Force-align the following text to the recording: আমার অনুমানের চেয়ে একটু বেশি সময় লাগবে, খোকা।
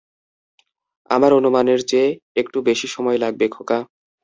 আমার 1.09 1.31
অনুমানের 1.33 1.79
চেয়ে 1.87 2.09
একটু 2.35 2.57
বেশি 2.61 2.87
সময় 2.87 3.17
লাগবে, 3.17 3.45
খোকা। 3.47 3.79